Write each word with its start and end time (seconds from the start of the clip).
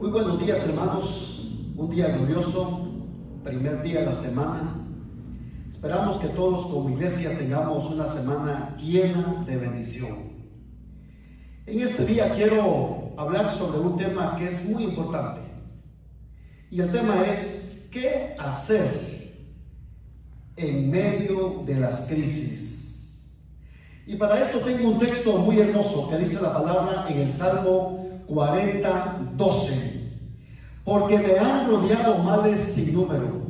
Muy 0.00 0.08
buenos 0.08 0.42
días 0.42 0.66
hermanos, 0.66 1.44
un 1.76 1.90
día 1.90 2.08
glorioso, 2.08 2.88
primer 3.44 3.82
día 3.82 4.00
de 4.00 4.06
la 4.06 4.14
semana. 4.14 4.74
Esperamos 5.70 6.16
que 6.16 6.28
todos 6.28 6.72
como 6.72 6.88
iglesia 6.88 7.36
tengamos 7.36 7.90
una 7.90 8.08
semana 8.08 8.74
llena 8.78 9.44
de 9.46 9.58
bendición. 9.58 10.16
En 11.66 11.80
este 11.82 12.06
día 12.06 12.34
quiero 12.34 13.12
hablar 13.18 13.54
sobre 13.54 13.78
un 13.78 13.98
tema 13.98 14.36
que 14.38 14.46
es 14.46 14.70
muy 14.70 14.84
importante. 14.84 15.42
Y 16.70 16.80
el 16.80 16.90
tema 16.90 17.22
es, 17.26 17.90
¿qué 17.92 18.34
hacer 18.38 19.34
en 20.56 20.90
medio 20.90 21.62
de 21.66 21.74
las 21.74 22.06
crisis? 22.08 23.34
Y 24.06 24.16
para 24.16 24.40
esto 24.40 24.60
tengo 24.60 24.92
un 24.92 24.98
texto 24.98 25.36
muy 25.36 25.60
hermoso 25.60 26.08
que 26.08 26.16
dice 26.16 26.40
la 26.40 26.54
palabra 26.54 27.04
en 27.10 27.18
el 27.18 27.30
Salmo 27.30 27.99
40, 28.32 29.32
12. 29.36 30.00
Porque 30.84 31.18
me 31.18 31.38
han 31.38 31.68
rodeado 31.68 32.18
males 32.18 32.60
sin 32.60 32.94
número, 32.94 33.42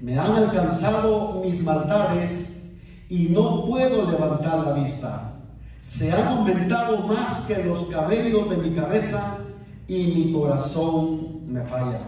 me 0.00 0.18
han 0.18 0.32
alcanzado 0.32 1.42
mis 1.44 1.62
maldades 1.62 2.76
y 3.08 3.30
no 3.30 3.66
puedo 3.66 4.10
levantar 4.10 4.66
la 4.66 4.72
vista. 4.74 5.34
Se 5.80 6.12
han 6.12 6.28
aumentado 6.28 6.98
más 7.06 7.46
que 7.46 7.64
los 7.64 7.84
cabellos 7.86 8.48
de 8.50 8.56
mi 8.56 8.70
cabeza 8.74 9.38
y 9.88 10.04
mi 10.04 10.32
corazón 10.32 11.52
me 11.52 11.62
falla. 11.62 12.00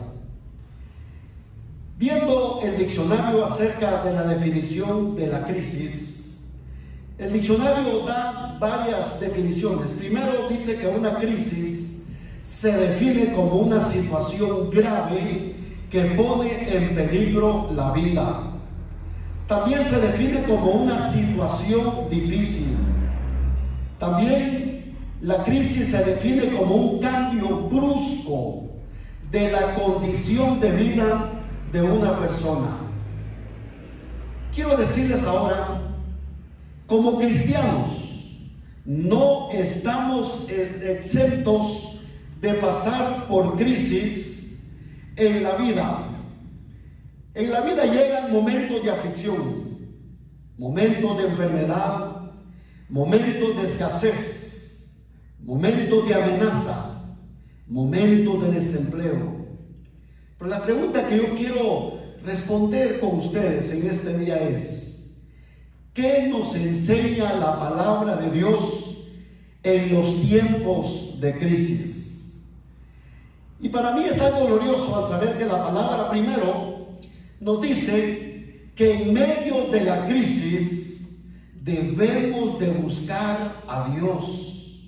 Viendo 1.99 2.61
el 2.63 2.79
diccionario 2.79 3.45
acerca 3.45 4.05
de 4.05 4.13
la 4.13 4.23
definición 4.23 5.17
de 5.17 5.27
la 5.27 5.47
crisis, 5.47 6.15
el 7.19 7.33
diccionario 7.33 8.05
da 8.07 8.57
varias 8.59 9.21
definiciones. 9.21 9.89
Primero 9.91 10.49
dice 10.49 10.79
que 10.79 10.89
una 10.89 11.15
crisis 11.17 11.74
se 12.45 12.71
define 12.71 13.33
como 13.33 13.57
una 13.57 13.81
situación 13.81 14.71
grave 14.71 15.55
que 15.91 16.03
pone 16.17 16.77
en 16.77 16.95
peligro 16.95 17.71
la 17.75 17.93
vida. 17.93 18.43
También 19.49 19.83
se 19.83 19.99
define 19.99 20.43
como 20.43 20.73
una 20.73 21.11
situación 21.11 22.11
difícil. 22.11 22.77
También 23.99 24.95
la 25.23 25.43
crisis 25.43 25.91
se 25.91 26.05
define 26.05 26.55
como 26.55 26.75
un 26.75 26.99
cambio 27.01 27.61
brusco 27.63 28.65
de 29.31 29.51
la 29.51 29.75
condición 29.77 30.61
de 30.61 30.71
vida 30.71 31.31
de 31.73 31.83
una 31.83 32.19
persona. 32.21 32.77
Quiero 34.55 34.77
decirles 34.77 35.25
ahora, 35.25 35.81
como 36.87 37.19
cristianos, 37.19 38.51
no 38.85 39.49
estamos 39.51 40.47
exentos 40.51 41.94
de 42.45 42.55
pasar 42.55 43.27
por 43.27 43.57
crisis 43.57 44.69
en 45.17 45.43
la 45.43 45.57
vida. 45.57 45.99
En 47.35 47.51
la 47.51 47.63
vida 47.63 47.85
llegan 47.87 48.33
momentos 48.33 48.85
de 48.85 48.91
aflicción, 48.91 49.35
momentos 50.59 51.19
de 51.19 51.25
enfermedad, 51.25 52.31
momentos 52.89 53.57
de 53.57 53.63
escasez, 53.63 55.07
momentos 55.41 56.07
de 56.07 56.15
amenaza, 56.15 57.17
momentos 57.67 58.43
de 58.43 58.53
desempleo. 58.53 59.47
Pero 60.39 60.51
la 60.51 60.63
pregunta 60.63 61.09
que 61.09 61.17
yo 61.17 61.35
quiero 61.35 61.99
responder 62.25 63.01
con 63.01 63.19
ustedes 63.19 63.73
en 63.73 63.91
este 63.91 64.19
día 64.19 64.37
es, 64.49 65.17
¿qué 65.95 66.29
nos 66.29 66.55
enseña 66.55 67.33
la 67.35 67.59
palabra 67.59 68.17
de 68.17 68.31
Dios 68.31 69.09
en 69.63 69.95
los 69.95 70.21
tiempos 70.21 71.19
de 71.21 71.39
crisis? 71.39 71.94
Y 73.65 73.71
para 73.71 73.93
mí 73.93 74.05
es 74.05 74.21
algo 74.21 74.47
glorioso 74.47 74.95
al 74.95 75.09
saber 75.09 75.39
que 75.39 75.47
la 75.47 75.65
palabra 75.65 76.11
primero 76.11 76.99
nos 77.41 77.63
dice 77.63 78.69
que 78.75 78.93
en 78.93 79.15
medio 79.15 79.69
de 79.69 79.81
la 79.81 80.07
crisis 80.07 81.31
debemos 81.63 82.59
de 82.59 82.69
buscar 82.69 83.63
a 83.67 83.89
Dios. 83.89 84.83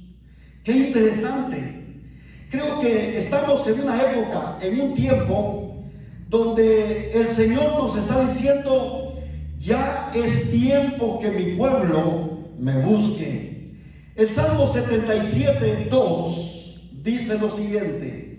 Qué 0.62 0.72
interesante. 0.72 2.02
Creo 2.50 2.78
que 2.80 3.16
estamos 3.16 3.66
en 3.66 3.80
una 3.80 3.98
época, 4.12 4.58
en 4.60 4.78
un 4.78 4.94
tiempo, 4.94 5.82
donde 6.28 7.12
el 7.12 7.28
Señor 7.28 7.82
nos 7.82 7.96
está 7.96 8.26
diciendo, 8.26 9.18
ya 9.58 10.12
es 10.14 10.50
tiempo 10.50 11.18
que 11.18 11.30
mi 11.30 11.56
pueblo 11.56 12.50
me 12.58 12.78
busque. 12.82 13.72
El 14.16 14.28
Salmo 14.28 14.66
77, 14.66 15.88
2 15.90 16.90
dice 17.02 17.38
lo 17.38 17.50
siguiente. 17.50 18.35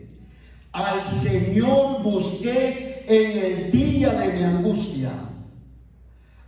Al 0.78 1.04
Señor 1.08 2.04
busqué 2.04 3.04
en 3.08 3.40
el 3.40 3.72
día 3.72 4.12
de 4.12 4.32
mi 4.32 4.44
angustia. 4.44 5.10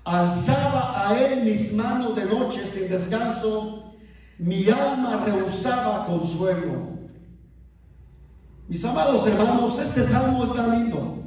Alzaba 0.03 1.09
a 1.09 1.19
Él 1.19 1.45
mis 1.45 1.73
manos 1.73 2.15
de 2.15 2.25
noche 2.25 2.61
sin 2.63 2.89
descanso. 2.89 3.95
Mi 4.37 4.69
alma 4.69 5.23
rehusaba 5.25 6.05
consuelo. 6.05 6.89
Mis 8.67 8.85
amados 8.85 9.25
hermanos, 9.25 9.79
este 9.79 10.03
salmo 10.03 10.43
está 10.43 10.75
lindo. 10.75 11.23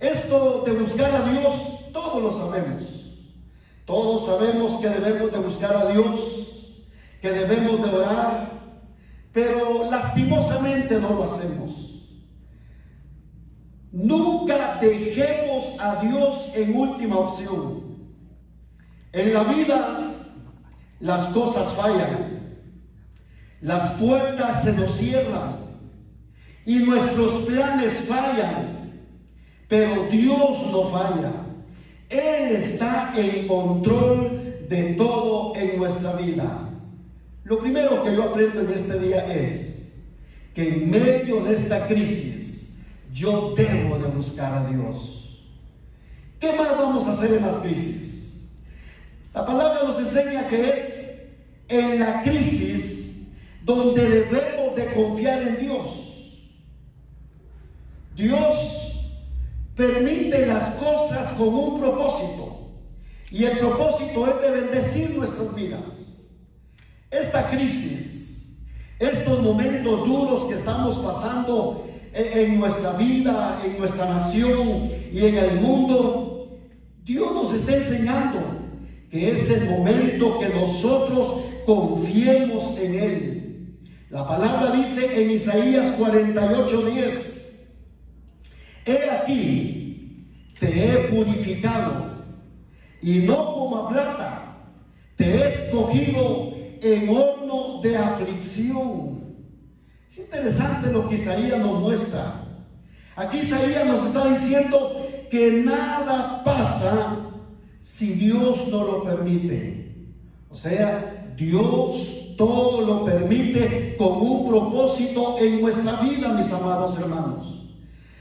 Esto 0.00 0.64
de 0.66 0.72
buscar 0.72 1.14
a 1.14 1.28
Dios, 1.30 1.92
todos 1.92 2.20
lo 2.20 2.32
sabemos. 2.32 2.82
Todos 3.84 4.26
sabemos 4.26 4.80
que 4.80 4.88
debemos 4.88 5.30
de 5.30 5.38
buscar 5.38 5.76
a 5.76 5.92
Dios, 5.92 6.82
que 7.22 7.30
debemos 7.30 7.80
de 7.80 7.96
orar, 7.96 8.45
lastimosamente 10.16 10.98
no 10.98 11.10
lo 11.10 11.24
hacemos. 11.24 11.74
Nunca 13.92 14.78
dejemos 14.80 15.78
a 15.80 16.02
Dios 16.02 16.52
en 16.56 16.76
última 16.76 17.18
opción. 17.18 17.82
En 19.12 19.32
la 19.32 19.44
vida 19.44 20.14
las 21.00 21.26
cosas 21.26 21.72
fallan, 21.74 22.60
las 23.60 23.92
puertas 23.92 24.64
se 24.64 24.72
nos 24.72 24.92
cierran 24.96 25.56
y 26.64 26.76
nuestros 26.76 27.44
planes 27.44 27.92
fallan, 28.08 29.10
pero 29.68 30.04
Dios 30.10 30.72
no 30.72 30.84
falla. 30.88 31.32
Él 32.08 32.56
está 32.56 33.12
en 33.16 33.46
control 33.46 34.66
de 34.68 34.94
todo 34.94 35.54
en 35.56 35.78
nuestra 35.78 36.12
vida. 36.12 36.68
Lo 37.44 37.58
primero 37.58 38.02
que 38.02 38.14
yo 38.14 38.24
aprendo 38.24 38.60
en 38.60 38.72
este 38.72 38.98
día 39.00 39.32
es 39.32 39.75
que 40.56 40.66
en 40.66 40.90
medio 40.90 41.44
de 41.44 41.54
esta 41.54 41.86
crisis, 41.86 42.78
yo 43.12 43.54
debo 43.54 43.98
de 43.98 44.08
buscar 44.08 44.54
a 44.54 44.66
Dios. 44.66 45.44
¿Qué 46.40 46.50
más 46.54 46.78
vamos 46.78 47.06
a 47.06 47.12
hacer 47.12 47.34
en 47.34 47.44
las 47.44 47.56
crisis? 47.56 48.54
La 49.34 49.44
palabra 49.44 49.84
nos 49.84 49.98
enseña 49.98 50.48
que 50.48 50.70
es 50.70 51.26
en 51.68 52.00
la 52.00 52.22
crisis 52.22 53.32
donde 53.64 54.08
debemos 54.08 54.74
de 54.74 54.94
confiar 54.94 55.42
en 55.42 55.60
Dios. 55.60 56.40
Dios 58.16 59.12
permite 59.76 60.46
las 60.46 60.76
cosas 60.76 61.34
con 61.34 61.48
un 61.48 61.80
propósito 61.80 62.70
y 63.30 63.44
el 63.44 63.58
propósito 63.58 64.26
es 64.26 64.40
de 64.40 64.50
bendecir 64.62 65.18
nuestras 65.18 65.54
vidas. 65.54 65.84
Esta 67.10 67.50
crisis, 67.50 68.05
estos 68.98 69.42
momentos 69.42 70.06
duros 70.06 70.44
que 70.44 70.54
estamos 70.54 70.96
pasando 70.96 71.86
en 72.12 72.58
nuestra 72.58 72.92
vida, 72.92 73.60
en 73.64 73.78
nuestra 73.78 74.06
nación 74.08 74.90
y 75.12 75.26
en 75.26 75.36
el 75.36 75.60
mundo, 75.60 76.58
Dios 77.04 77.32
nos 77.34 77.52
está 77.52 77.76
enseñando 77.76 78.40
que 79.10 79.30
este 79.32 79.54
es 79.54 79.62
el 79.62 79.70
momento 79.70 80.38
que 80.38 80.48
nosotros 80.48 81.44
confiemos 81.66 82.78
en 82.78 82.94
Él. 82.94 83.78
La 84.08 84.26
palabra 84.26 84.70
dice 84.72 85.22
en 85.22 85.30
Isaías 85.30 85.92
48, 85.98 86.86
10, 86.86 87.68
He 88.86 89.10
aquí, 89.10 90.26
te 90.58 90.68
he 90.68 90.96
purificado, 91.08 92.24
y 93.02 93.18
no 93.20 93.54
como 93.54 93.76
a 93.76 93.88
plata, 93.90 94.56
te 95.16 95.24
he 95.24 95.48
escogido 95.48 96.54
en 96.80 97.08
horno 97.08 97.65
de 97.88 97.96
aflicción 97.96 99.16
es 100.10 100.18
interesante 100.18 100.92
lo 100.92 101.08
que 101.08 101.16
Isaías 101.16 101.58
nos 101.58 101.80
muestra. 101.80 102.42
Aquí 103.16 103.38
Isaías 103.38 103.86
nos 103.86 104.06
está 104.06 104.26
diciendo 104.28 105.06
que 105.30 105.62
nada 105.62 106.42
pasa 106.42 107.18
si 107.80 108.14
Dios 108.14 108.68
no 108.68 108.84
lo 108.84 109.04
permite. 109.04 110.14
O 110.48 110.56
sea, 110.56 111.34
Dios 111.36 112.34
todo 112.38 112.80
lo 112.82 113.04
permite 113.04 113.96
con 113.98 114.22
un 114.22 114.48
propósito 114.48 115.36
en 115.38 115.60
nuestra 115.60 116.00
vida, 116.00 116.32
mis 116.32 116.50
amados 116.52 116.98
hermanos. 116.98 117.72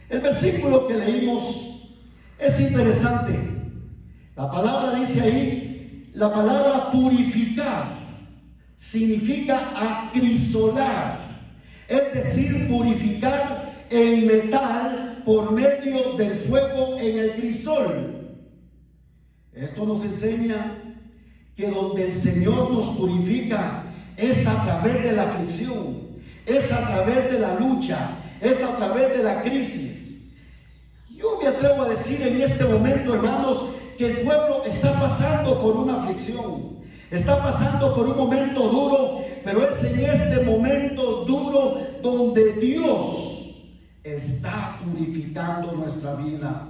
El 0.09 0.19
versículo 0.19 0.87
que 0.87 0.95
leímos 0.95 1.95
es 2.37 2.59
interesante. 2.59 3.39
La 4.35 4.51
palabra 4.51 4.99
dice 4.99 5.21
ahí, 5.21 6.11
la 6.13 6.33
palabra 6.33 6.91
purificar 6.91 7.94
significa 8.77 10.07
acrisolar 10.07 11.25
es 11.87 12.13
decir, 12.13 12.67
purificar 12.67 13.73
el 13.89 14.25
metal 14.25 15.21
por 15.25 15.51
medio 15.51 16.13
del 16.13 16.33
fuego 16.39 16.97
en 16.97 17.19
el 17.19 17.31
crisol. 17.33 18.37
Esto 19.53 19.85
nos 19.85 20.03
enseña 20.03 20.77
que 21.55 21.69
donde 21.69 22.07
el 22.07 22.13
Señor 22.13 22.71
nos 22.71 22.87
purifica 22.97 23.83
es 24.17 24.45
a 24.45 24.63
través 24.63 25.03
de 25.03 25.11
la 25.11 25.23
aflicción, 25.23 25.97
es 26.45 26.71
a 26.71 26.87
través 26.87 27.31
de 27.31 27.39
la 27.39 27.59
lucha, 27.59 28.09
es 28.41 28.61
a 28.63 28.75
través 28.77 29.15
de 29.17 29.23
la 29.23 29.41
crisis. 29.43 30.31
Yo 31.09 31.39
me 31.41 31.47
atrevo 31.47 31.83
a 31.83 31.89
decir 31.89 32.21
en 32.21 32.41
este 32.41 32.65
momento, 32.65 33.13
hermanos, 33.13 33.75
que 33.97 34.07
el 34.07 34.17
pueblo 34.21 34.63
está 34.65 34.99
pasando 34.99 35.61
por 35.61 35.77
una 35.77 35.97
aflicción, 36.03 36.79
está 37.11 37.41
pasando 37.41 37.95
por 37.95 38.07
un 38.07 38.17
momento 38.17 38.67
duro, 38.67 39.21
pero 39.43 39.67
es 39.67 39.83
en 39.83 40.05
este 40.05 40.43
momento 40.43 41.25
duro 41.25 41.77
donde 42.01 42.53
Dios 42.53 43.35
está 44.03 44.79
purificando 44.83 45.71
nuestra 45.73 46.15
vida. 46.15 46.67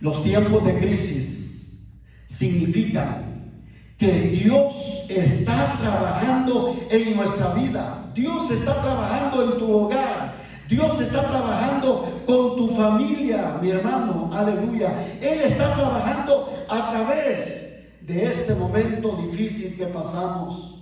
Los 0.00 0.22
tiempos 0.22 0.64
de 0.64 0.78
crisis 0.78 1.86
significan 2.26 3.52
que 3.98 4.10
Dios 4.10 5.06
está 5.10 5.76
trabajando 5.78 6.74
en 6.90 7.16
nuestra 7.16 7.52
vida. 7.54 8.10
Dios 8.14 8.50
está 8.50 8.80
trabajando 8.80 9.44
en 9.44 9.58
tu 9.58 9.70
hogar. 9.70 10.34
Dios 10.68 11.00
está 11.00 11.26
trabajando 11.26 12.22
con 12.26 12.56
tu 12.56 12.74
familia, 12.74 13.58
mi 13.60 13.70
hermano. 13.70 14.30
Aleluya. 14.32 15.06
Él 15.20 15.42
está 15.42 15.74
trabajando 15.74 16.64
a 16.68 16.90
través 16.90 17.69
de 18.10 18.26
este 18.26 18.56
momento 18.56 19.16
difícil 19.22 19.76
que 19.78 19.86
pasamos. 19.86 20.80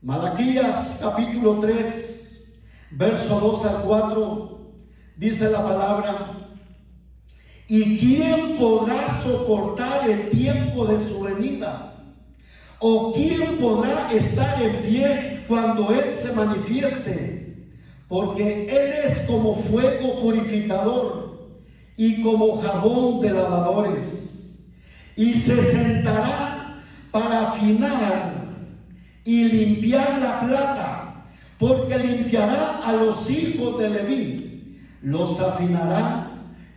Malaquías 0.00 0.98
capítulo 1.02 1.60
3, 1.60 2.62
verso 2.92 3.38
2 3.38 3.64
al 3.66 3.82
4, 3.82 4.58
dice 5.16 5.50
la 5.50 5.62
palabra. 5.62 6.32
¿Y 7.66 7.98
quién 7.98 8.56
podrá 8.56 9.06
soportar 9.22 10.08
el 10.08 10.30
tiempo 10.30 10.86
de 10.86 10.98
su 10.98 11.20
venida? 11.20 11.92
¿O 12.78 13.12
quién 13.12 13.58
podrá 13.58 14.10
estar 14.10 14.62
en 14.62 14.82
pie 14.84 15.44
cuando 15.46 15.92
Él 15.92 16.14
se 16.14 16.32
manifieste? 16.32 17.68
Porque 18.08 18.70
Él 18.70 19.04
es 19.04 19.26
como 19.26 19.54
fuego 19.54 20.22
purificador 20.22 21.58
y 21.98 22.22
como 22.22 22.58
jabón 22.58 23.20
de 23.20 23.32
lavadores. 23.32 24.27
Y 25.18 25.34
se 25.34 25.72
sentará 25.72 26.80
para 27.10 27.48
afinar 27.48 28.34
y 29.24 29.44
limpiar 29.46 30.20
la 30.20 30.40
plata, 30.40 31.24
porque 31.58 31.98
limpiará 31.98 32.78
a 32.84 32.92
los 32.92 33.28
hijos 33.28 33.80
de 33.80 33.90
Leví. 33.90 34.78
Los 35.02 35.40
afinará 35.40 36.30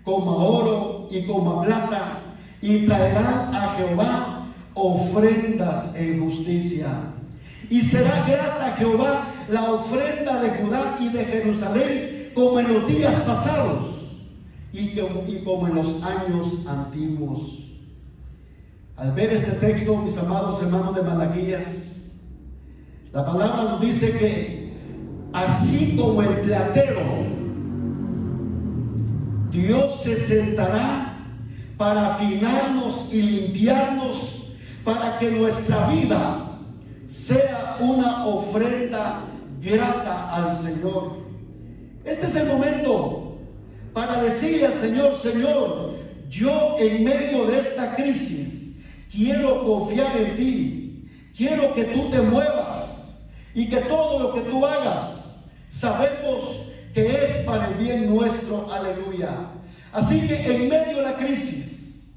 como 0.04 0.36
oro 0.36 1.08
y 1.12 1.24
como 1.28 1.62
plata, 1.62 2.20
y 2.64 2.88
traerán 2.88 3.54
a 3.54 3.76
Jehová 3.78 4.48
ofrendas 4.74 5.96
en 5.96 6.24
justicia. 6.24 6.88
Y 7.70 7.80
será 7.82 8.26
grata 8.28 8.74
a 8.74 8.76
Jehová 8.76 9.28
la 9.50 9.72
ofrenda 9.72 10.42
de 10.42 10.50
Judá 10.50 10.98
y 11.00 11.10
de 11.10 11.26
Jerusalén 11.26 12.32
como 12.34 12.60
en 12.60 12.74
los 12.74 12.88
días 12.88 13.16
pasados 13.18 13.92
y, 14.74 14.98
como 15.44 15.68
en 15.68 15.76
los 15.76 16.04
años 16.04 16.66
antiguos. 16.68 17.71
Al 18.98 19.14
ver 19.14 19.32
este 19.34 19.52
texto, 19.54 19.98
mis 19.98 20.18
amados 20.18 20.62
hermanos 20.62 20.96
de 20.96 21.02
Malaquías, 21.02 22.12
la 23.14 23.26
palabra 23.26 23.64
nos 23.72 23.82
dice 23.82 24.18
que 24.18 24.74
así 25.34 25.98
como 25.98 26.22
el 26.22 26.42
platero 26.42 27.02
Dios 29.50 30.02
se 30.02 30.16
sentará 30.16 31.18
para 31.78 32.14
afinarnos 32.14 33.14
y 33.14 33.22
limpiarnos 33.22 34.54
para 34.84 35.20
que 35.20 35.32
nuestra 35.32 35.88
vida 35.88 36.60
sea 37.06 37.78
una 37.82 38.26
ofrenda 38.28 39.22
grata 39.62 40.36
al 40.36 40.56
Señor. 40.56 41.18
Este 42.06 42.28
es 42.28 42.36
el 42.36 42.48
momento 42.48 43.38
para 43.94 44.22
decirle 44.24 44.68
al 44.68 44.74
Señor, 44.74 45.16
Señor, 45.16 45.96
yo 46.30 46.78
en 46.80 47.04
medio 47.04 47.46
de 47.48 47.60
esta 47.60 47.96
crisis 47.96 48.61
quiero 49.12 49.66
confiar 49.66 50.16
en 50.18 50.36
ti, 50.36 51.10
quiero 51.36 51.74
que 51.74 51.84
tú 51.86 52.10
te 52.10 52.22
muevas 52.22 53.28
y 53.54 53.68
que 53.68 53.78
todo 53.78 54.20
lo 54.20 54.34
que 54.34 54.42
tú 54.42 54.66
hagas, 54.66 55.52
sabemos 55.68 56.72
que 56.94 57.24
es 57.24 57.46
para 57.46 57.68
el 57.68 57.74
bien 57.76 58.14
nuestro, 58.14 58.72
aleluya. 58.72 59.32
Así 59.92 60.28
que 60.28 60.56
en 60.56 60.70
medio 60.70 60.98
de 60.98 61.04
la 61.04 61.18
crisis, 61.18 62.14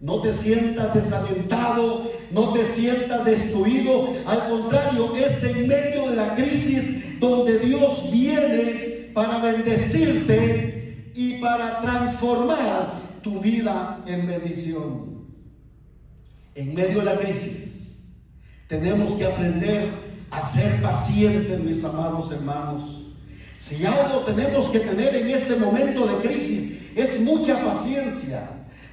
no 0.00 0.20
te 0.20 0.34
sientas 0.34 0.92
desalentado, 0.94 2.10
no 2.32 2.52
te 2.52 2.66
sientas 2.66 3.24
destruido, 3.24 4.08
al 4.26 4.48
contrario, 4.48 5.14
es 5.14 5.44
en 5.44 5.68
medio 5.68 6.10
de 6.10 6.16
la 6.16 6.34
crisis 6.34 7.20
donde 7.20 7.60
Dios 7.60 8.10
viene 8.10 9.10
para 9.14 9.38
bendecirte 9.38 11.12
y 11.14 11.34
para 11.34 11.80
transformar 11.80 12.94
tu 13.22 13.38
vida 13.38 14.02
en 14.06 14.26
bendición. 14.26 15.11
En 16.54 16.74
medio 16.74 16.98
de 16.98 17.04
la 17.04 17.18
crisis, 17.18 18.02
tenemos 18.68 19.14
que 19.14 19.26
aprender 19.26 19.90
a 20.30 20.42
ser 20.42 20.82
pacientes, 20.82 21.60
mis 21.60 21.84
amados 21.84 22.30
hermanos. 22.32 23.12
Si 23.56 23.86
algo 23.86 24.20
tenemos 24.20 24.68
que 24.68 24.80
tener 24.80 25.14
en 25.14 25.30
este 25.30 25.56
momento 25.56 26.06
de 26.06 26.16
crisis 26.26 26.90
es 26.96 27.20
mucha 27.20 27.62
paciencia. 27.64 28.48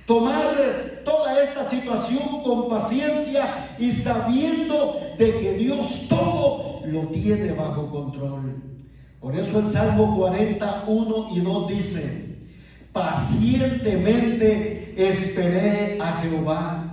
Tomar 0.05 1.01
toda 1.03 1.43
esta 1.43 1.67
situación 1.69 2.43
con 2.43 2.69
paciencia 2.69 3.45
y 3.77 3.91
sabiendo 3.91 4.99
de 5.17 5.39
que 5.39 5.53
Dios 5.53 6.07
todo 6.07 6.81
lo 6.85 7.01
tiene 7.07 7.51
bajo 7.53 7.89
control. 7.89 8.63
Por 9.19 9.35
eso 9.35 9.59
el 9.59 9.67
Salmo 9.67 10.15
41 10.17 11.29
y 11.35 11.41
2 11.41 11.67
dice, 11.67 12.37
pacientemente 12.93 14.93
esperé 14.97 15.99
a 16.01 16.21
Jehová 16.21 16.88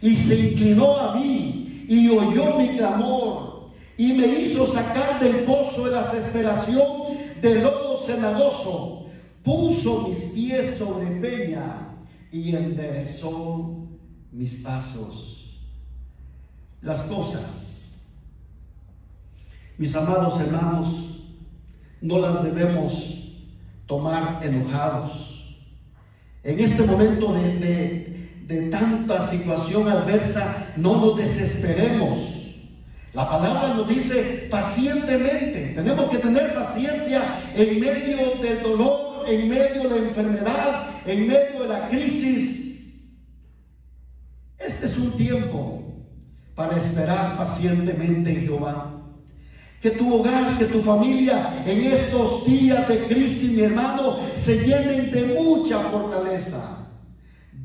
y 0.00 0.14
se 0.14 0.50
inclinó 0.50 0.96
a 0.96 1.16
mí 1.16 1.86
y 1.88 2.08
oyó 2.08 2.58
mi 2.58 2.76
clamor 2.76 3.70
y 3.96 4.12
me 4.12 4.26
hizo 4.26 4.66
sacar 4.72 5.20
del 5.20 5.44
pozo 5.44 5.86
de 5.86 5.92
la 5.92 6.02
desesperación 6.02 6.86
de 7.42 7.62
lodo 7.62 7.96
cenagoso, 7.96 9.10
puso 9.42 10.08
mis 10.08 10.18
pies 10.34 10.76
sobre 10.76 11.06
peña 11.20 11.96
y 12.30 12.54
enderezó 12.54 13.88
mis 14.30 14.62
pasos. 14.62 15.58
Las 16.80 17.02
cosas, 17.02 18.06
mis 19.76 19.94
amados 19.96 20.40
hermanos, 20.40 21.24
no 22.00 22.20
las 22.20 22.44
debemos 22.44 23.34
tomar 23.86 24.44
enojados. 24.44 25.56
En 26.44 26.60
este 26.60 26.84
momento 26.84 27.32
de, 27.32 27.58
de, 27.58 28.07
de 28.48 28.68
tanta 28.70 29.24
situación 29.24 29.86
adversa, 29.86 30.72
no 30.76 30.96
nos 30.96 31.16
desesperemos 31.16 32.38
la 33.18 33.28
palabra 33.28 33.74
nos 33.74 33.88
dice 33.88 34.46
pacientemente. 34.50 35.72
Tenemos 35.74 36.10
que 36.10 36.18
tener 36.18 36.54
paciencia 36.54 37.22
en 37.54 37.80
medio 37.80 38.36
del 38.42 38.62
dolor, 38.62 39.24
en 39.26 39.48
medio 39.48 39.88
de 39.88 40.00
la 40.00 40.06
enfermedad, 40.06 40.90
en 41.06 41.26
medio 41.26 41.62
de 41.62 41.68
la 41.68 41.88
crisis. 41.88 43.16
Este 44.58 44.86
es 44.86 44.98
un 44.98 45.12
tiempo 45.12 45.82
para 46.54 46.76
esperar 46.76 47.36
pacientemente 47.36 48.30
en 48.30 48.42
Jehová. 48.42 48.94
Que 49.80 49.90
tu 49.90 50.12
hogar, 50.14 50.58
que 50.58 50.66
tu 50.66 50.82
familia 50.82 51.62
en 51.64 51.82
estos 51.84 52.44
días 52.44 52.86
de 52.88 53.04
crisis, 53.06 53.52
mi 53.52 53.62
hermano, 53.62 54.18
se 54.34 54.66
llenen 54.66 55.10
de 55.10 55.24
mucha 55.40 55.78
fortaleza. 55.78 56.87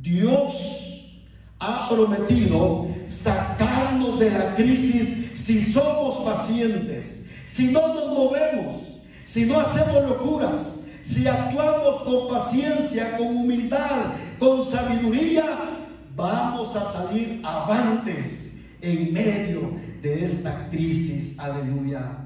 Dios 0.03 1.21
ha 1.59 1.87
prometido 1.89 2.87
sacarnos 3.07 4.19
de 4.19 4.31
la 4.31 4.53
crisis 4.53 5.31
si 5.39 5.63
somos 5.71 6.25
pacientes, 6.25 7.29
si 7.45 7.71
no 7.71 7.93
nos 7.93 8.07
movemos, 8.09 8.81
si 9.23 9.45
no 9.45 9.61
hacemos 9.61 10.09
locuras, 10.09 10.87
si 11.05 11.25
actuamos 11.25 12.01
con 12.01 12.27
paciencia, 12.27 13.17
con 13.17 13.27
humildad, 13.27 14.13
con 14.39 14.65
sabiduría, 14.65 15.45
vamos 16.15 16.75
a 16.75 16.81
salir 16.81 17.39
avantes 17.41 18.61
en 18.81 19.13
medio 19.13 19.79
de 20.01 20.25
esta 20.25 20.67
crisis. 20.69 21.39
Aleluya. 21.39 22.17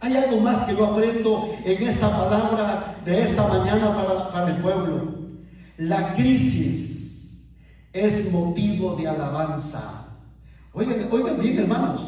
Hay 0.00 0.14
algo 0.14 0.40
más 0.40 0.64
que 0.64 0.76
yo 0.76 0.84
aprendo 0.84 1.54
en 1.64 1.88
esta 1.88 2.10
palabra 2.10 2.96
de 3.02 3.22
esta 3.22 3.48
mañana 3.48 3.94
para, 3.94 4.30
para 4.30 4.50
el 4.54 4.56
pueblo. 4.60 5.23
La 5.76 6.14
crisis 6.14 7.42
es 7.92 8.32
motivo 8.32 8.94
de 8.94 9.08
alabanza. 9.08 10.06
Oigan, 10.72 11.08
oigan 11.10 11.40
bien, 11.40 11.58
hermanos. 11.58 12.02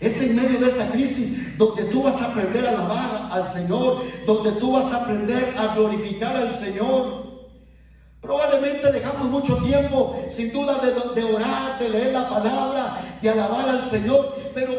Es 0.00 0.20
en 0.22 0.36
medio 0.36 0.60
de 0.60 0.68
esta 0.68 0.88
crisis 0.90 1.58
donde 1.58 1.84
tú 1.84 2.04
vas 2.04 2.20
a 2.22 2.30
aprender 2.30 2.64
a 2.66 2.70
alabar 2.70 3.30
al 3.32 3.44
Señor, 3.44 4.02
donde 4.24 4.52
tú 4.52 4.72
vas 4.72 4.86
a 4.92 5.02
aprender 5.02 5.54
a 5.58 5.74
glorificar 5.74 6.36
al 6.36 6.52
Señor. 6.52 7.26
Probablemente 8.20 8.92
dejamos 8.92 9.30
mucho 9.30 9.56
tiempo, 9.58 10.16
sin 10.30 10.52
duda, 10.52 10.80
de, 11.14 11.24
orar, 11.24 11.78
de 11.80 11.88
leer 11.88 12.12
la 12.12 12.28
palabra, 12.28 12.98
de 13.20 13.30
alabar 13.30 13.68
al 13.68 13.82
Señor. 13.82 14.36
Pero 14.54 14.72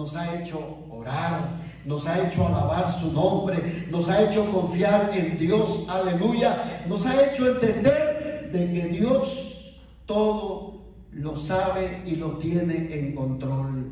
nos 0.00 0.16
ha 0.16 0.40
hecho 0.40 0.86
orar, 0.88 1.60
nos 1.84 2.06
ha 2.06 2.26
hecho 2.26 2.46
alabar 2.46 2.90
su 2.90 3.12
nombre, 3.12 3.86
nos 3.90 4.08
ha 4.08 4.22
hecho 4.22 4.50
confiar 4.50 5.10
en 5.12 5.38
Dios, 5.38 5.86
aleluya, 5.90 6.82
nos 6.88 7.04
ha 7.04 7.26
hecho 7.26 7.46
entender 7.46 8.48
de 8.50 8.72
que 8.72 8.88
Dios 8.88 9.78
todo 10.06 10.80
lo 11.12 11.36
sabe 11.36 12.02
y 12.06 12.16
lo 12.16 12.38
tiene 12.38 12.88
en 12.98 13.14
control. 13.14 13.90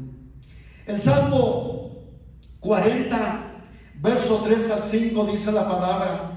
El 0.86 0.98
Salmo 0.98 1.90
40 2.60 3.44
Verso 4.00 4.42
3 4.44 4.70
al 4.70 4.82
5 4.82 5.26
dice 5.26 5.50
la 5.50 5.68
palabra, 5.68 6.30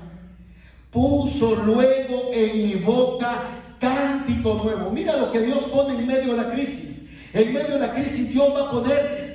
puso 0.90 1.58
luego 1.64 2.32
en 2.34 2.64
mi 2.64 2.74
boca 2.74 3.44
cántico 3.80 4.56
nuevo. 4.64 4.90
Mira 4.90 5.16
lo 5.18 5.32
que 5.32 5.42
Dios 5.42 5.66
pone 5.66 6.00
en 6.00 6.08
medio 6.08 6.34
de 6.34 6.42
la 6.42 6.52
crisis. 6.52 7.14
En 7.34 7.54
medio 7.54 7.76
de 7.76 7.80
la 7.80 7.94
crisis 7.94 8.32
Dios 8.32 8.52
va 8.56 8.68
a 8.68 8.72
poner 8.72 9.31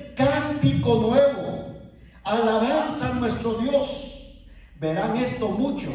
nuevo. 0.74 1.66
Alabanza 2.24 3.10
a 3.10 3.14
nuestro 3.14 3.54
Dios. 3.54 4.12
Verán 4.80 5.16
esto 5.16 5.48
muchos 5.48 5.94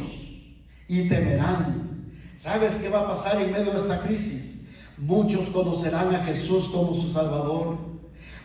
y 0.87 1.07
temerán. 1.07 2.11
¿Sabes 2.37 2.77
qué 2.77 2.89
va 2.89 3.01
a 3.01 3.07
pasar 3.09 3.41
en 3.41 3.51
medio 3.51 3.73
de 3.73 3.79
esta 3.79 4.01
crisis? 4.01 4.69
Muchos 4.97 5.49
conocerán 5.49 6.13
a 6.15 6.23
Jesús 6.23 6.69
como 6.69 6.95
su 6.95 7.11
Salvador. 7.11 7.77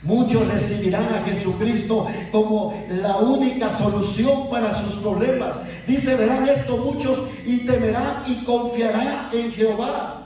Muchos 0.03 0.47
recibirán 0.49 1.13
a 1.15 1.23
Jesucristo 1.25 2.07
como 2.31 2.75
la 2.89 3.17
única 3.17 3.71
solución 3.71 4.49
para 4.51 4.73
sus 4.75 4.97
problemas. 4.97 5.57
Dice, 5.87 6.15
verán 6.17 6.49
esto 6.49 6.77
muchos 6.77 7.19
y 7.47 7.59
temerán 7.59 8.23
y 8.27 8.45
confiarán 8.45 9.31
en 9.33 9.53
Jehová. 9.53 10.26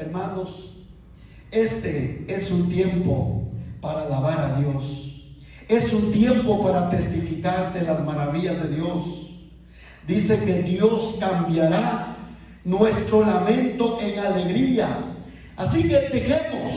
Hermanos, 0.00 0.76
este 1.50 2.24
es 2.26 2.50
un 2.50 2.70
tiempo 2.70 3.42
para 3.82 4.04
alabar 4.04 4.40
a 4.40 4.58
Dios. 4.58 5.26
Es 5.68 5.92
un 5.92 6.10
tiempo 6.10 6.62
para 6.62 6.88
testificar 6.88 7.74
de 7.74 7.82
las 7.82 8.02
maravillas 8.06 8.62
de 8.62 8.76
Dios. 8.76 9.42
Dice 10.08 10.42
que 10.42 10.62
Dios 10.62 11.16
cambiará 11.20 12.16
nuestro 12.64 13.26
lamento 13.26 14.00
en 14.00 14.20
alegría. 14.20 14.88
Así 15.54 15.86
que 15.86 15.98
dejemos 16.08 16.72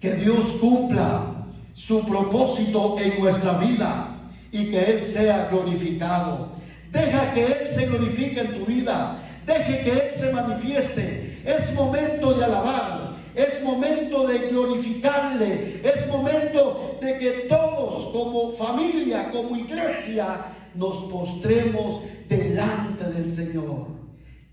que 0.00 0.14
Dios 0.14 0.44
cumpla 0.60 1.48
su 1.72 2.06
propósito 2.06 3.00
en 3.00 3.20
nuestra 3.20 3.58
vida 3.58 4.16
y 4.52 4.70
que 4.70 4.92
Él 4.92 5.02
sea 5.02 5.48
glorificado. 5.50 6.50
Deja 6.92 7.34
que 7.34 7.46
Él 7.46 7.68
se 7.74 7.86
glorifique 7.86 8.40
en 8.42 8.58
tu 8.60 8.64
vida. 8.64 9.18
Deje 9.44 9.82
que 9.82 9.90
Él 9.90 10.14
se 10.16 10.32
manifieste. 10.32 11.33
Es 11.44 11.74
momento 11.74 12.34
de 12.34 12.44
alabar. 12.44 13.14
Es 13.34 13.62
momento 13.62 14.26
de 14.26 14.50
glorificarle. 14.50 15.80
Es 15.84 16.06
momento 16.08 16.98
de 17.00 17.18
que 17.18 17.30
todos 17.48 18.12
como 18.12 18.52
familia, 18.52 19.30
como 19.30 19.56
iglesia, 19.56 20.46
nos 20.74 21.10
postremos 21.10 22.00
delante 22.28 23.04
del 23.04 23.28
Señor. 23.28 23.88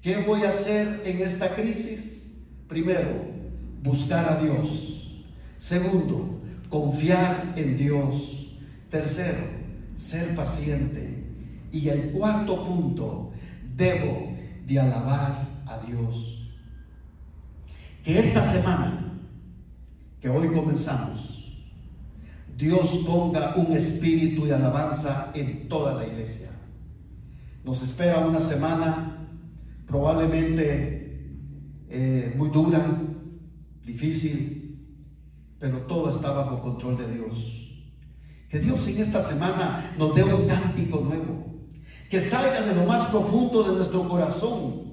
¿Qué 0.01 0.17
voy 0.17 0.43
a 0.43 0.49
hacer 0.49 1.01
en 1.05 1.21
esta 1.21 1.55
crisis? 1.55 2.41
Primero, 2.67 3.09
buscar 3.83 4.33
a 4.33 4.41
Dios. 4.41 5.23
Segundo, 5.57 6.41
confiar 6.69 7.53
en 7.55 7.77
Dios. 7.77 8.57
Tercero, 8.89 9.43
ser 9.95 10.35
paciente. 10.35 11.23
Y 11.71 11.87
el 11.89 12.11
cuarto 12.11 12.65
punto, 12.65 13.31
debo 13.75 14.33
de 14.65 14.79
alabar 14.79 15.47
a 15.67 15.79
Dios. 15.85 16.40
Que 18.03 18.19
esta 18.19 18.43
semana, 18.51 19.19
que 20.19 20.27
hoy 20.27 20.47
comenzamos, 20.47 21.61
Dios 22.57 23.03
ponga 23.05 23.55
un 23.55 23.75
espíritu 23.75 24.45
de 24.45 24.55
alabanza 24.55 25.31
en 25.35 25.67
toda 25.69 25.93
la 25.93 26.07
iglesia. 26.07 26.49
Nos 27.63 27.83
espera 27.83 28.19
una 28.19 28.39
semana 28.39 29.17
probablemente 29.85 31.01
eh, 31.89 32.33
muy 32.35 32.49
dura, 32.49 33.01
difícil, 33.83 34.79
pero 35.59 35.79
todo 35.81 36.11
está 36.11 36.31
bajo 36.31 36.61
control 36.61 36.97
de 36.97 37.13
Dios. 37.13 37.85
Que 38.49 38.59
Dios 38.59 38.87
en 38.87 38.99
esta 38.99 39.21
semana 39.21 39.93
nos 39.97 40.15
dé 40.15 40.23
un 40.23 40.47
cántico 40.47 41.01
nuevo, 41.01 41.45
que 42.09 42.19
salga 42.19 42.61
de 42.61 42.75
lo 42.75 42.85
más 42.85 43.05
profundo 43.07 43.63
de 43.63 43.75
nuestro 43.75 44.09
corazón. 44.09 44.90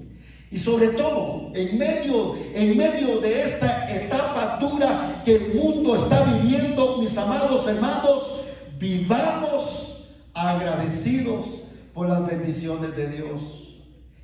Y 0.51 0.57
sobre 0.57 0.89
todo, 0.89 1.51
en 1.53 1.77
medio, 1.77 2.35
en 2.55 2.75
medio 2.75 3.21
de 3.21 3.43
esta 3.43 3.89
etapa 3.93 4.57
dura 4.59 5.21
que 5.23 5.35
el 5.35 5.53
mundo 5.53 5.95
está 5.95 6.23
viviendo, 6.23 6.97
mis 6.97 7.15
amados 7.17 7.67
hermanos, 7.67 8.41
vivamos 8.79 10.07
agradecidos 10.33 11.45
por 11.93 12.09
las 12.09 12.25
bendiciones 12.25 12.95
de 12.95 13.09
Dios. 13.09 13.41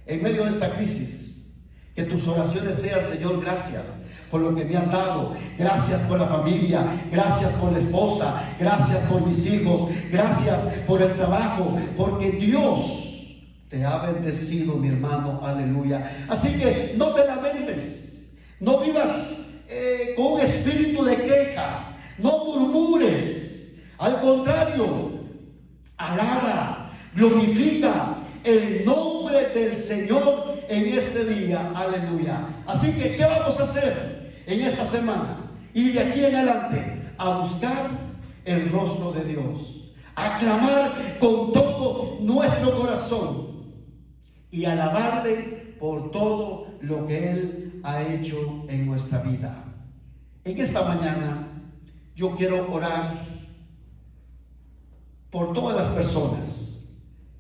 En 0.08 0.24
medio 0.24 0.46
de 0.46 0.52
esta 0.52 0.72
crisis, 0.76 1.54
que 1.96 2.04
tus 2.04 2.28
oraciones 2.28 2.76
sean, 2.76 3.04
Señor, 3.04 3.40
gracias 3.42 4.06
por 4.32 4.42
lo 4.42 4.56
que 4.56 4.66
me 4.66 4.76
han 4.76 4.92
dado. 4.92 5.34
Gracias 5.58 6.02
por 6.02 6.20
la 6.20 6.26
familia, 6.26 6.86
gracias 7.12 7.52
por 7.54 7.72
la 7.72 7.80
esposa, 7.80 8.44
gracias 8.60 9.00
por 9.10 9.26
mis 9.26 9.46
hijos, 9.46 9.90
gracias 10.12 10.60
por 10.88 11.02
el 11.02 11.14
trabajo, 11.16 11.78
porque 11.96 12.32
Dios 12.32 13.05
te 13.70 13.84
ha 13.84 13.98
bendecido, 14.00 14.76
mi 14.76 14.90
hermano, 14.90 15.42
aleluya. 15.44 16.12
Así 16.30 16.58
que 16.60 16.94
no 16.98 17.14
te 17.14 17.26
lamentes, 17.26 18.38
no 18.60 18.80
vivas 18.80 19.64
eh, 19.68 20.14
con 20.16 20.34
un 20.34 20.42
espíritu 20.42 21.04
de 21.04 21.18
queja, 21.18 21.98
no 22.18 22.46
murmures, 22.46 23.78
al 23.98 24.22
contrario, 24.22 25.12
alaba, 25.98 26.92
glorifica 27.16 28.18
el 28.44 28.86
nombre 28.86 29.50
del 29.50 29.76
Señor 29.76 30.56
en 30.68 30.98
este 30.98 31.26
día, 31.26 31.72
aleluya. 31.74 32.40
Así 32.68 32.92
que, 32.94 33.16
¿qué 33.16 33.26
vamos 33.26 33.60
a 33.60 33.64
hacer? 33.64 34.26
en 34.48 34.62
esta 34.62 34.86
semana 34.86 35.38
y 35.74 35.92
de 35.92 36.00
aquí 36.00 36.24
en 36.24 36.36
adelante 36.36 37.02
a 37.18 37.40
buscar 37.40 37.90
el 38.46 38.70
rostro 38.70 39.12
de 39.12 39.24
Dios, 39.26 39.94
a 40.16 40.38
clamar 40.38 41.18
con 41.20 41.52
todo 41.52 42.18
nuestro 42.22 42.72
corazón 42.80 43.55
y 44.56 44.64
alabarle 44.64 45.76
por 45.78 46.12
todo 46.12 46.68
lo 46.80 47.06
que 47.06 47.30
Él 47.32 47.82
ha 47.84 48.02
hecho 48.04 48.64
en 48.70 48.86
nuestra 48.86 49.20
vida. 49.20 49.54
En 50.46 50.58
esta 50.58 50.82
mañana 50.86 51.46
yo 52.16 52.34
quiero 52.38 52.72
orar 52.72 53.26
por 55.30 55.52
todas 55.52 55.76
las 55.76 55.90
personas 55.90 56.88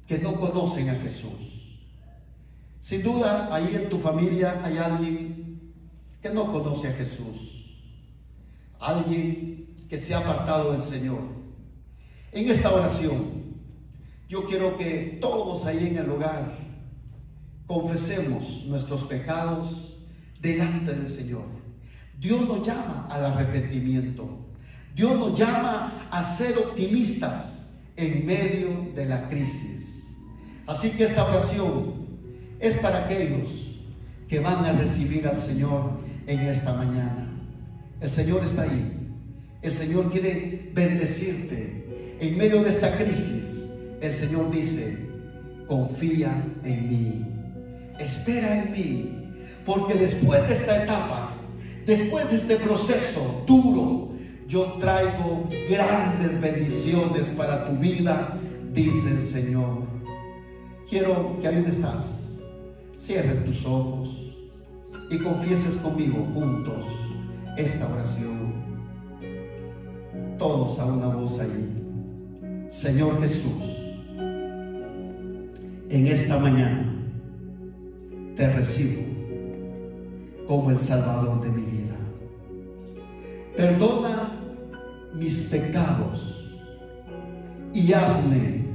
que 0.05 0.19
no 0.19 0.35
conocen 0.35 0.89
a 0.89 0.95
Jesús. 0.95 1.79
Sin 2.81 3.01
duda, 3.01 3.47
ahí 3.49 3.73
en 3.73 3.87
tu 3.87 3.97
familia 3.97 4.61
hay 4.61 4.77
alguien 4.77 5.73
que 6.21 6.29
no 6.31 6.51
conoce 6.51 6.89
a 6.89 6.93
Jesús, 6.93 7.79
alguien 8.77 9.85
que 9.87 9.97
se 9.97 10.13
ha 10.13 10.17
apartado 10.17 10.73
del 10.73 10.81
Señor. 10.81 11.21
En 12.33 12.49
esta 12.49 12.73
oración, 12.73 13.55
yo 14.27 14.43
quiero 14.43 14.77
que 14.77 15.17
todos 15.21 15.65
ahí 15.65 15.87
en 15.87 15.97
el 15.99 16.09
hogar 16.09 16.64
confesemos 17.67 18.65
nuestros 18.65 19.03
pecados 19.03 19.97
delante 20.41 20.93
del 20.93 21.11
Señor. 21.11 21.45
Dios 22.19 22.47
nos 22.47 22.65
llama 22.65 23.07
al 23.09 23.25
arrepentimiento. 23.25 24.45
Dios 24.95 25.17
nos 25.19 25.37
llama 25.37 26.07
a 26.09 26.23
ser 26.23 26.57
optimistas 26.57 27.81
en 27.97 28.25
medio 28.25 28.91
de 28.95 29.05
la 29.05 29.27
crisis. 29.29 30.15
Así 30.67 30.91
que 30.91 31.03
esta 31.03 31.25
oración 31.25 31.93
es 32.59 32.77
para 32.77 33.05
aquellos 33.05 33.81
que 34.27 34.39
van 34.39 34.63
a 34.65 34.71
recibir 34.73 35.27
al 35.27 35.37
Señor 35.37 35.99
en 36.27 36.39
esta 36.39 36.73
mañana. 36.73 37.27
El 38.01 38.09
Señor 38.09 38.43
está 38.43 38.63
ahí. 38.63 39.11
El 39.61 39.73
Señor 39.73 40.11
quiere 40.11 40.71
bendecirte. 40.73 42.17
En 42.19 42.37
medio 42.37 42.63
de 42.63 42.69
esta 42.69 42.95
crisis, 42.97 43.73
el 44.01 44.13
Señor 44.13 44.51
dice, 44.51 45.09
confía 45.67 46.31
en 46.63 46.89
mí. 46.89 47.34
Espera 47.99 48.63
en 48.63 48.71
mí. 48.71 49.25
Porque 49.65 49.95
después 49.95 50.47
de 50.47 50.53
esta 50.53 50.83
etapa, 50.83 51.33
después 51.85 52.29
de 52.29 52.35
este 52.35 52.57
proceso 52.57 53.43
duro, 53.47 54.09
yo 54.47 54.73
traigo 54.79 55.49
grandes 55.69 56.39
bendiciones 56.39 57.29
para 57.31 57.67
tu 57.67 57.75
vida, 57.77 58.37
dice 58.73 59.09
el 59.09 59.25
Señor. 59.25 59.83
Quiero 60.87 61.39
que 61.39 61.47
ahí 61.47 61.65
estás, 61.67 62.39
cierres 62.95 63.43
tus 63.43 63.65
ojos 63.65 64.35
y 65.09 65.17
confieses 65.17 65.77
conmigo 65.77 66.27
juntos 66.33 66.85
esta 67.57 67.87
oración. 67.91 68.53
Todos 70.37 70.77
a 70.77 70.85
una 70.85 71.07
voz 71.07 71.39
ahí. 71.39 72.67
Señor 72.69 73.19
Jesús, 73.21 73.63
en 75.89 76.07
esta 76.07 76.37
mañana 76.37 76.95
te 78.35 78.51
recibo 78.51 79.01
como 80.47 80.71
el 80.71 80.79
Salvador 80.79 81.41
de 81.41 81.49
mi 81.49 81.61
vida. 81.61 81.95
Perdona 83.55 84.31
mis 85.13 85.47
pecados 85.49 86.55
y 87.73 87.93
hazme 87.93 88.65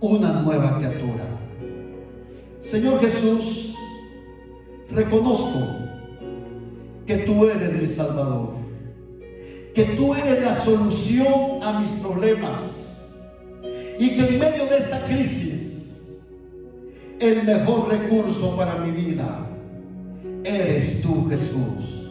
una 0.00 0.42
nueva 0.42 0.78
criatura. 0.78 1.24
Señor 2.60 3.00
Jesús, 3.00 3.74
reconozco 4.90 5.60
que 7.06 7.18
tú 7.18 7.46
eres 7.46 7.70
el 7.70 7.88
Salvador, 7.88 8.50
que 9.74 9.84
tú 9.96 10.14
eres 10.14 10.42
la 10.42 10.54
solución 10.54 11.62
a 11.62 11.80
mis 11.80 11.90
problemas 11.92 13.22
y 13.98 14.10
que 14.16 14.28
en 14.28 14.38
medio 14.38 14.66
de 14.66 14.76
esta 14.76 15.00
crisis 15.06 15.71
el 17.22 17.44
mejor 17.44 17.88
recurso 17.88 18.56
para 18.56 18.78
mi 18.78 18.90
vida 18.90 19.46
eres 20.42 21.02
tú 21.02 21.28
Jesús. 21.28 22.08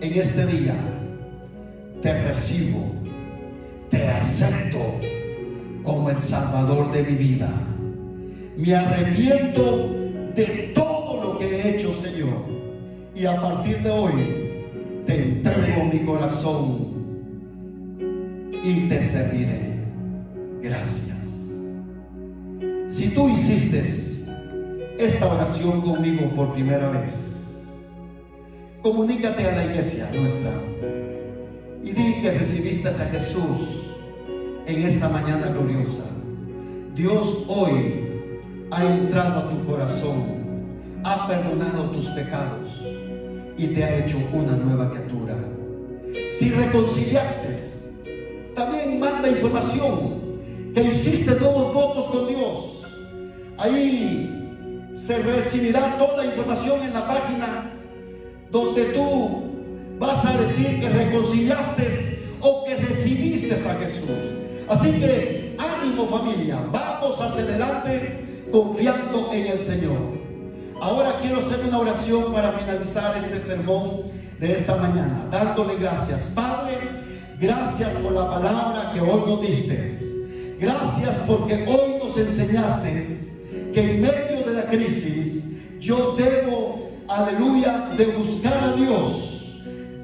En 0.00 0.12
este 0.12 0.46
día 0.46 0.74
te 2.00 2.22
recibo, 2.22 2.92
te 3.90 4.06
acepto 4.06 4.78
como 5.82 6.10
el 6.10 6.20
Salvador 6.20 6.92
de 6.92 7.02
mi 7.02 7.16
vida. 7.16 7.50
Me 8.56 8.74
arrepiento 8.76 9.88
de 10.36 10.72
todo 10.72 11.20
lo 11.20 11.38
que 11.38 11.46
he 11.46 11.76
hecho, 11.76 11.92
Señor. 11.92 12.46
Y 13.16 13.26
a 13.26 13.40
partir 13.40 13.82
de 13.82 13.90
hoy 13.90 14.12
te 15.04 15.20
entrego 15.20 15.84
mi 15.92 15.98
corazón 16.00 16.88
y 18.62 18.88
te 18.88 19.02
serviré. 19.02 19.78
Gracias. 20.62 21.16
Si 22.88 23.08
tú 23.08 23.28
hiciste 23.30 24.07
esta 24.98 25.32
oración 25.32 25.80
conmigo 25.80 26.28
por 26.34 26.52
primera 26.52 26.90
vez, 26.90 27.62
comunícate 28.82 29.48
a 29.48 29.54
la 29.54 29.64
iglesia 29.66 30.10
nuestra 30.12 30.50
y 31.84 31.92
di 31.92 32.20
que 32.20 32.32
recibiste 32.32 32.88
a 32.88 32.92
Jesús 32.92 33.94
en 34.66 34.82
esta 34.82 35.08
mañana 35.08 35.52
gloriosa. 35.52 36.02
Dios 36.96 37.44
hoy 37.46 38.08
ha 38.72 38.84
entrado 38.84 39.38
a 39.38 39.50
tu 39.50 39.64
corazón, 39.66 40.66
ha 41.04 41.28
perdonado 41.28 41.90
tus 41.90 42.06
pecados 42.06 42.82
y 43.56 43.68
te 43.68 43.84
ha 43.84 44.04
hecho 44.04 44.16
una 44.32 44.56
nueva 44.56 44.90
criatura. 44.90 45.36
Si 46.36 46.50
reconciliaste, 46.50 47.94
también 48.56 48.98
manda 48.98 49.28
información 49.28 50.18
que 50.74 50.82
hiciste 50.82 51.38
nuevos 51.38 51.72
votos 51.72 52.04
con 52.06 52.26
Dios. 52.26 52.82
Ahí 53.58 54.37
se 54.98 55.22
recibirá 55.22 55.96
toda 55.96 56.26
información 56.26 56.82
en 56.82 56.92
la 56.92 57.06
página 57.06 57.70
donde 58.50 58.84
tú 58.86 59.42
vas 59.98 60.24
a 60.24 60.36
decir 60.38 60.80
que 60.80 60.88
reconciliaste 60.88 62.26
o 62.40 62.64
que 62.64 62.74
recibiste 62.76 63.54
a 63.54 63.74
Jesús. 63.74 64.08
Así 64.68 64.98
que 64.98 65.56
ánimo 65.58 66.06
familia, 66.06 66.58
vamos 66.72 67.20
hacia 67.20 67.42
adelante 67.42 68.46
confiando 68.50 69.32
en 69.32 69.46
el 69.46 69.58
Señor. 69.58 70.18
Ahora 70.80 71.14
quiero 71.20 71.38
hacer 71.38 71.60
una 71.68 71.78
oración 71.78 72.32
para 72.32 72.52
finalizar 72.52 73.16
este 73.18 73.38
sermón 73.38 74.02
de 74.40 74.52
esta 74.52 74.76
mañana, 74.76 75.26
dándole 75.30 75.76
gracias. 75.76 76.32
Padre, 76.34 76.76
gracias 77.40 77.90
por 77.90 78.12
la 78.12 78.28
palabra 78.28 78.90
que 78.92 79.00
hoy 79.00 79.22
nos 79.26 79.42
diste. 79.42 79.96
Gracias 80.58 81.22
porque 81.26 81.66
hoy 81.68 81.98
nos 82.04 82.16
enseñaste 82.18 83.06
que 83.72 83.80
en 83.80 84.02
medio 84.02 84.37
crisis 84.70 85.56
yo 85.80 86.16
debo, 86.16 86.90
aleluya, 87.08 87.90
de 87.96 88.06
buscar 88.06 88.54
a 88.64 88.72
Dios 88.72 89.28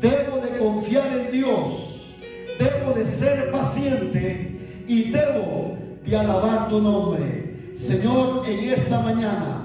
debo 0.05 0.37
de 0.39 0.59
confiar 0.59 1.07
en 1.19 1.33
Dios, 1.33 2.15
debo 2.59 2.93
de 2.93 3.07
ser 3.07 3.51
paciente 3.51 4.61
y 4.87 5.05
debo 5.05 5.77
de 6.05 6.17
alabar 6.17 6.69
tu 6.69 6.81
nombre. 6.81 7.55
Señor, 7.75 8.47
en 8.47 8.71
esta 8.71 9.01
mañana 9.01 9.63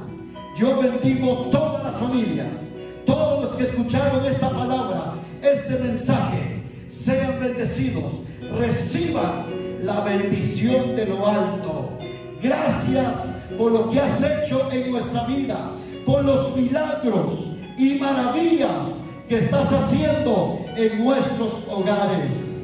yo 0.58 0.82
bendigo 0.82 1.50
todas 1.52 1.84
las 1.84 1.96
familias, 1.96 2.74
todos 3.06 3.44
los 3.44 3.52
que 3.56 3.64
escucharon 3.64 4.26
esta 4.26 4.50
palabra, 4.50 5.16
este 5.42 5.78
mensaje, 5.80 6.64
sean 6.88 7.40
bendecidos, 7.42 8.22
reciban 8.58 9.46
la 9.84 10.02
bendición 10.06 10.96
de 10.96 11.06
lo 11.06 11.28
alto. 11.28 11.98
Gracias 12.42 13.39
por 13.60 13.74
lo 13.74 13.90
que 13.90 14.00
has 14.00 14.24
hecho 14.24 14.72
en 14.72 14.90
nuestra 14.90 15.26
vida, 15.26 15.72
por 16.06 16.24
los 16.24 16.56
milagros 16.56 17.58
y 17.78 17.96
maravillas 17.96 19.02
que 19.28 19.38
estás 19.38 19.70
haciendo 19.74 20.60
en 20.78 21.04
nuestros 21.04 21.56
hogares. 21.70 22.62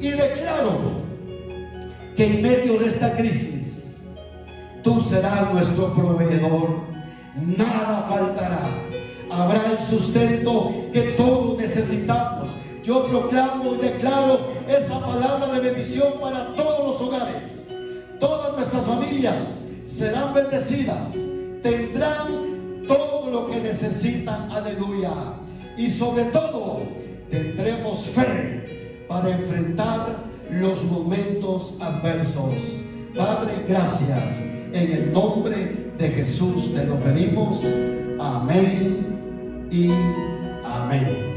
Y 0.00 0.08
declaro 0.08 1.02
que 2.16 2.24
en 2.24 2.42
medio 2.42 2.78
de 2.78 2.88
esta 2.88 3.14
crisis, 3.14 4.04
tú 4.82 5.02
serás 5.02 5.52
nuestro 5.52 5.92
proveedor. 5.92 6.80
Nada 7.36 8.06
faltará. 8.08 8.62
Habrá 9.30 9.72
el 9.72 9.78
sustento 9.78 10.72
que 10.94 11.02
todos 11.18 11.58
necesitamos. 11.58 12.48
Yo 12.82 13.04
proclamo 13.04 13.74
y 13.74 13.84
declaro 13.84 14.40
esa 14.66 14.98
palabra 14.98 15.52
de 15.52 15.60
bendición 15.60 16.14
para 16.22 16.54
todos 16.54 16.88
los 16.88 17.08
hogares. 17.08 17.66
Todas 18.18 18.54
nuestras 18.54 18.84
familias 18.84 19.61
serán 19.92 20.34
bendecidas. 20.34 21.14
Tendrán 21.62 22.82
todo 22.86 23.30
lo 23.30 23.50
que 23.50 23.60
necesitan. 23.60 24.50
Aleluya 24.50 25.12
y 25.76 25.88
sobre 25.90 26.24
todo 26.24 26.82
tendremos 27.30 28.06
fe 28.06 29.04
para 29.08 29.30
enfrentar 29.30 30.16
los 30.50 30.82
momentos 30.84 31.74
adversos. 31.80 32.54
Padre, 33.14 33.52
gracias. 33.68 34.46
En 34.72 34.92
el 34.92 35.12
nombre 35.12 35.92
de 35.98 36.08
Jesús 36.08 36.74
te 36.74 36.84
lo 36.84 36.96
pedimos. 36.96 37.62
Amén 38.18 39.68
y 39.70 39.90
amén. 40.64 41.31